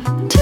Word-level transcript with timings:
to 0.00 0.41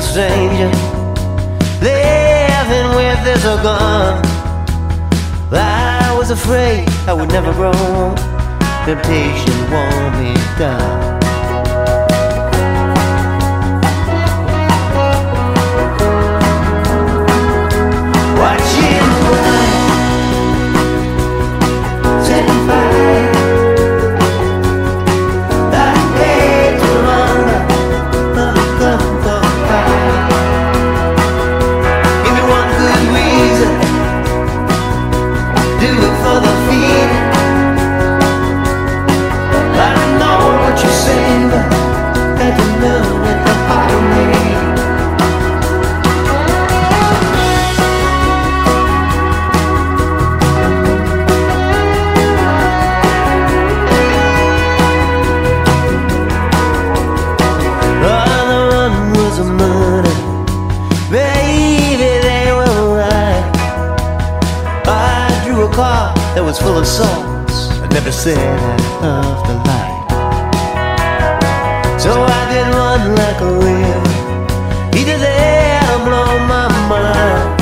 A 0.00 0.02
stranger, 0.02 0.70
living 1.82 2.88
with 2.96 3.22
this 3.24 3.44
or 3.44 3.62
gone. 3.62 4.22
I 5.52 6.14
was 6.16 6.30
afraid 6.30 6.88
I 7.06 7.12
would 7.12 7.28
never 7.28 7.52
grow. 7.52 7.72
Temptation 8.86 9.58
wore 9.70 10.10
me 10.18 10.32
down. 10.58 11.09
Said 68.20 68.36
of 69.02 69.46
the 69.48 69.54
light. 69.64 70.08
So 71.98 72.12
I 72.12 72.42
did 72.52 72.66
run 72.74 73.14
like 73.14 73.40
a. 73.40 73.52
He 74.94 75.04
did 75.06 75.20
there 75.20 75.80
to 75.80 75.98
blow 76.04 76.38
my 76.52 76.68
mind. 76.90 77.60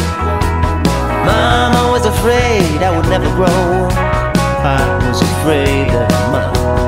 Mama 1.26 1.92
was 1.92 2.06
afraid 2.06 2.82
I 2.82 2.90
would 2.96 3.08
never 3.08 3.30
grow. 3.36 3.88
I 4.64 4.82
was 5.06 5.22
afraid 5.22 5.90
of 5.94 6.10
mine. 6.32 6.87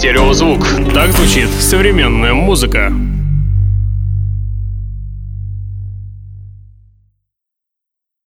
«Стереозвук». 0.00 0.66
Так 0.94 1.12
звучит 1.12 1.50
современная 1.50 2.32
музыка. 2.32 2.90